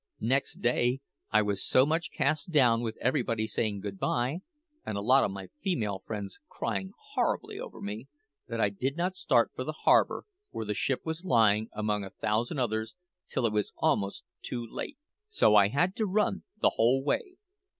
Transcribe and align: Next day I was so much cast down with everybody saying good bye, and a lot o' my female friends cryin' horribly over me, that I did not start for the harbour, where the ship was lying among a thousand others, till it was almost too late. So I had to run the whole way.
Next 0.23 0.61
day 0.61 0.99
I 1.29 1.43
was 1.43 1.63
so 1.63 1.85
much 1.85 2.09
cast 2.11 2.49
down 2.49 2.81
with 2.81 2.97
everybody 2.99 3.45
saying 3.45 3.81
good 3.81 3.99
bye, 3.99 4.39
and 4.83 4.97
a 4.97 4.99
lot 4.99 5.23
o' 5.23 5.27
my 5.27 5.49
female 5.61 6.01
friends 6.07 6.39
cryin' 6.49 6.93
horribly 7.13 7.59
over 7.59 7.79
me, 7.79 8.07
that 8.47 8.59
I 8.59 8.69
did 8.69 8.97
not 8.97 9.15
start 9.15 9.51
for 9.53 9.63
the 9.63 9.77
harbour, 9.85 10.23
where 10.49 10.65
the 10.65 10.73
ship 10.73 11.01
was 11.05 11.23
lying 11.23 11.69
among 11.71 12.03
a 12.03 12.09
thousand 12.09 12.57
others, 12.57 12.95
till 13.29 13.45
it 13.45 13.53
was 13.53 13.73
almost 13.77 14.23
too 14.41 14.65
late. 14.67 14.97
So 15.27 15.55
I 15.55 15.67
had 15.67 15.95
to 15.97 16.07
run 16.07 16.45
the 16.59 16.71
whole 16.77 17.03
way. 17.03 17.35